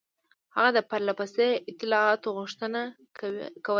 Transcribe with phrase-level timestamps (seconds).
[0.55, 2.81] هغه د پرله پسې اطلاعاتو غوښتنه
[3.17, 3.45] کوله.